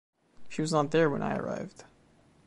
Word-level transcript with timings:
She 0.49 0.63
was 0.63 0.71
not 0.71 0.89
there 0.89 1.11
when 1.11 1.21
I 1.21 1.37
arrived. 1.37 1.83